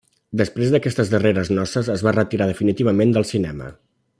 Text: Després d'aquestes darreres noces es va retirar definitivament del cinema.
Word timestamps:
Després 0.39 0.71
d'aquestes 0.75 1.11
darreres 1.11 1.51
noces 1.57 1.91
es 1.97 2.05
va 2.07 2.15
retirar 2.17 2.51
definitivament 2.53 3.15
del 3.19 3.29
cinema. 3.35 3.73